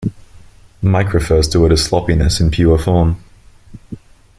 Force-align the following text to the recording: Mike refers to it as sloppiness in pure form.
Mike 0.81 1.13
refers 1.13 1.47
to 1.47 1.63
it 1.67 1.71
as 1.71 1.83
sloppiness 1.85 2.39
in 2.39 2.49
pure 2.49 2.75
form. 2.79 3.23